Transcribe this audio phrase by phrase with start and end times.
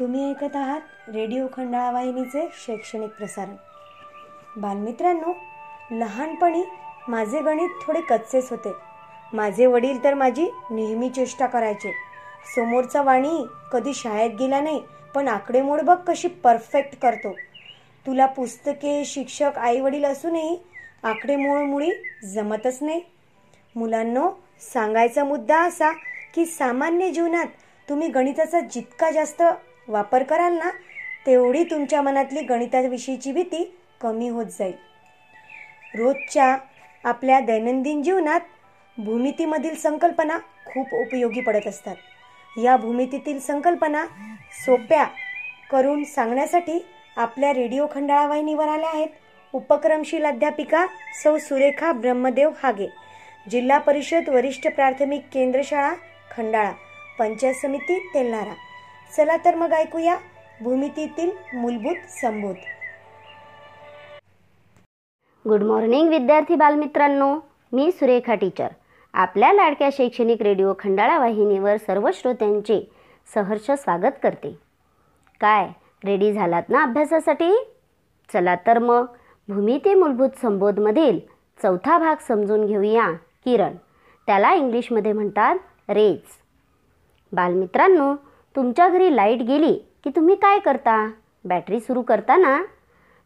[0.00, 3.54] तुम्ही ऐकत आहात रेडिओ खंडाळा वाहिनीचे शैक्षणिक प्रसारण.
[4.56, 5.32] बालमित्रांनो
[5.90, 6.62] लहानपणी
[7.08, 8.72] माझे गणित थोडे कच्चेच होते.
[9.32, 11.92] माझे वडील तर माझी नेहमी चेष्टा करायचे.
[12.54, 14.82] समोरचा वाणी कधी शाळेत गेला नाही
[15.14, 17.32] पण आकडेमोड बघ कशी परफेक्ट करतो.
[18.06, 20.58] तुला पुस्तके शिक्षक आई वडील असूनही
[21.02, 21.90] आकडेमोडमुळी
[22.24, 23.00] जमतच नाही.
[23.76, 24.30] मुलांनो
[24.72, 25.92] सांगायचा मुद्दा असा
[26.34, 27.46] की सामान्य जीवनात
[27.88, 29.42] तुम्ही गणिताचा जितका जास्त
[29.88, 30.70] वापर कराल ना
[31.26, 33.62] तेवढी तुमच्या मनातली गणिताविषयीची भीती
[34.00, 34.74] कमी होत जाईल.
[35.94, 36.56] रोजच्या
[37.04, 38.40] आपल्या दैनंदिन जीवनात
[38.98, 41.96] भूमितीमधील संकल्पना खूप उपयोगी पडत असतात.
[42.56, 44.04] या भूमितीतील संकल्पना
[44.64, 45.04] सोप्या
[45.70, 46.78] करून सांगण्यासाठी
[47.16, 49.08] आपल्या रेडिओ खंडाळा वाहिनीवर आल्या आहेत
[49.52, 50.86] उपक्रमशील अध्यापिका
[51.22, 52.88] सौ सुरेखा ब्रह्मदेव हागे
[53.50, 55.92] जिल्हा परिषद वरिष्ठ प्राथमिक केंद्र शाळा
[56.30, 56.72] खंडाळा
[57.18, 58.52] पंचायत समिती तेल्हारा
[59.12, 60.16] चला तर मग ऐकूया
[60.60, 62.54] भूमितीतील मूलभूत संबोध.
[65.48, 67.38] गुड मॉर्निंग विद्यार्थी बालमित्रांनो.
[67.72, 68.68] मी सुरेखा टीचर
[69.14, 72.90] आपल्या लाडक्या शैक्षणिक रेडिओ खंडाळा वाहिनीवर सर्व श्रोत्यांचे
[73.34, 74.58] सहर्ष स्वागत करते.
[75.40, 75.68] काय?
[76.04, 77.52] रेडी झालात ना अभ्यासासाठी?
[78.32, 79.06] चला तर मग
[79.48, 81.18] भूमिती मूलभूत संबोधमधील
[81.62, 83.10] चौथा भाग समजून घेऊया
[83.44, 83.74] किरण.
[84.26, 85.56] त्याला इंग्लिशमध्ये म्हणतात
[85.88, 86.20] रेज.
[87.32, 88.14] बालमित्रांनो
[88.56, 89.72] तुमच्या घरी लाइट गेली
[90.04, 91.10] की तुम्ही काय करता?
[91.44, 92.62] बॅटरी सुरू करता ना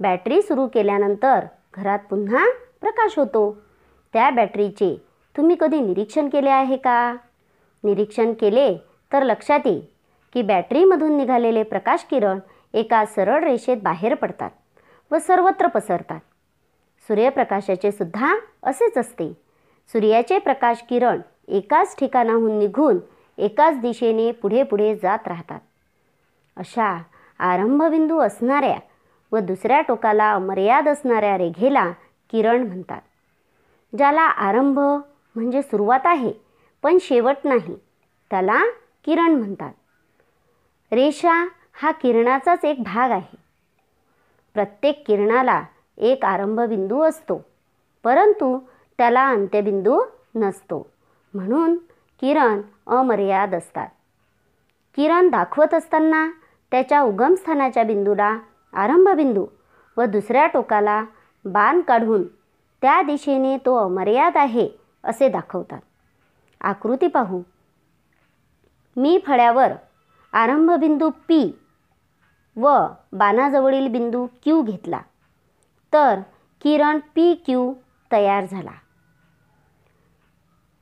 [0.00, 2.46] बॅटरी सुरू केल्यानंतर घरात पुन्हा
[2.80, 3.56] प्रकाश होतो.
[4.12, 4.94] त्या बॅटरीचे
[5.36, 7.16] तुम्ही कधी निरीक्षण केले आहे का?
[7.84, 8.76] निरीक्षण केले
[9.12, 9.80] तर लक्षात येईल
[10.34, 12.38] की बॅटरीमधून निघालेले प्रकाश किरण
[12.74, 14.50] एका सरळ रेषेत बाहेर पडतात
[15.10, 16.20] व सर्वत्र पसरतात.
[17.08, 19.32] सूर्यप्रकाशाचे सुद्धा असेच असते.
[19.92, 22.98] सूर्याचे प्रकाश किरण एकाच ठिकाणाहून निघून
[23.38, 25.60] एकाच दिशेने पुढे पुढे जात राहतात.
[26.56, 27.02] अशा
[27.38, 28.78] आरंभबिंदू असणाऱ्या
[29.32, 31.90] व दुसऱ्या टोकाला मर्याद असणाऱ्या रेघेला
[32.30, 33.00] किरण म्हणतात.
[33.96, 34.78] ज्याला आरंभ
[35.34, 36.32] म्हणजे सुरुवात आहे
[36.82, 37.76] पण शेवट नाही
[38.30, 38.60] त्याला
[39.04, 39.72] किरण म्हणतात.
[40.92, 43.36] रेषा हा किरणाचाच एक भाग आहे.
[44.54, 45.62] प्रत्येक किरणाला
[45.98, 47.44] एक आरंभबिंदू असतो
[48.04, 48.58] परंतु
[48.98, 50.00] त्याला अंत्यबिंदू
[50.34, 50.86] नसतो.
[51.34, 51.76] म्हणून
[52.22, 53.88] किरण अमर्याद असतात.
[54.96, 56.30] किरण दाखवत असताना
[56.70, 58.38] त्याच्या उगमस्थानाच्या बिंदूला
[58.72, 59.46] आरंभबिंदू
[59.96, 61.04] व दुसऱ्या टोकाला
[61.44, 62.22] बाण काढून
[62.82, 64.68] त्या दिशेने तो अमर्याद आहे
[65.04, 65.80] असे दाखवतात.
[66.60, 67.42] आकृती पाहू.
[68.96, 69.72] मी फळ्यावर
[70.32, 71.58] आरंभबिंदू पी
[72.56, 75.00] व बाणाजवळील बिंदू क्यू घेतला.
[75.92, 76.20] तर
[76.62, 77.74] किरण पी क्यू
[78.12, 78.70] तयार झाला.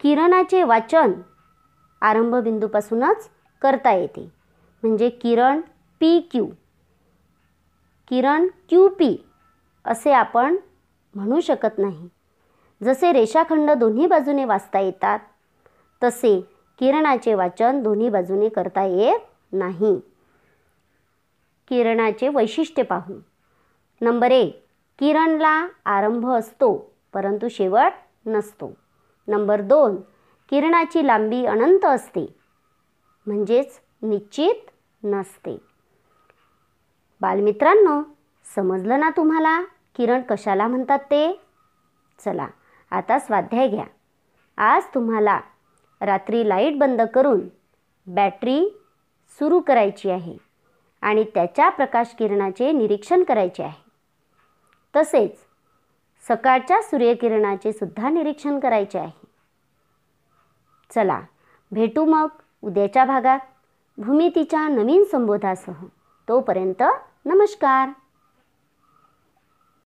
[0.00, 1.12] किरणाचे वाचन
[2.00, 3.28] आरंभबिंदूपासूनच
[3.62, 4.32] करता येते.
[4.82, 5.60] म्हणजे Kiran
[6.00, 6.46] P Q.
[8.08, 9.24] Kiran Q P
[9.84, 10.56] असे आपण
[11.14, 12.08] म्हणू शकत नाही.
[12.82, 15.18] जसे रेषाखंड दोन्ही बाजूने वाचता येतात
[16.02, 16.40] तसे
[16.78, 19.20] किरणाचे वाचन दोन्ही बाजूने करता येत
[19.52, 20.00] नाही.
[21.68, 23.14] किरणाचे वैशिष्ट्य पाहू.
[24.00, 24.64] नंबर एक
[24.98, 27.92] किरणला आरंभ असतो परंतु शेवट
[28.26, 28.72] नसतो.
[29.28, 29.96] नंबर दोन
[30.50, 32.34] किरणाची लांबी अनंत असते.
[33.26, 34.70] म्हणजेच निश्चित
[35.04, 35.58] नसते.
[37.20, 38.02] बालमित्रांनो
[38.56, 39.62] समजलं ना तुम्हाला?
[39.96, 41.40] किरण कशाला म्हणतात ते?
[42.24, 42.46] चला
[42.90, 43.84] आता स्वाध्याय घ्या.
[44.56, 45.40] आज तुम्हाला
[46.00, 47.40] रात्री लाइट बंद करून
[48.06, 48.78] बॅटरी
[49.38, 50.36] सुरू करायची आहे
[51.00, 53.90] आणि त्याच्या प्रकाश किरणाचे निरीक्षण करायचे आहे.
[54.96, 55.36] तसेच
[56.28, 59.17] सकाळच्या सूर्यकिरणाचे सुद्धा निरीक्षण करायचे आहे.
[60.94, 61.20] चला
[61.72, 62.28] भेटू मग
[62.62, 63.38] उद्याच्या भागात.
[63.98, 65.84] भूमितीच्या नवीन संबोधासह.
[66.28, 66.82] तोपर्यंत
[67.24, 67.88] नमस्कार.